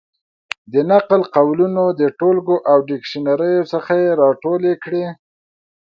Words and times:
د 0.73 0.73
نقل 0.91 1.21
قولونو 1.35 1.83
د 1.99 2.01
ټولګو 2.19 2.57
او 2.71 2.77
ډکشنریو 2.87 3.69
څخه 3.73 3.91
یې 4.01 4.09
را 4.21 4.29
ټولې 4.43 4.73
کړې. 4.83 5.05